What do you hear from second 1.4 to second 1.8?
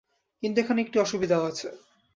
আছে।